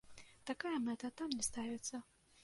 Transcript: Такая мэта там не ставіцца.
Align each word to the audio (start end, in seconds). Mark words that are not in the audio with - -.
Такая 0.49 0.71
мэта 0.85 1.11
там 1.21 1.35
не 1.41 1.45
ставіцца. 1.49 2.01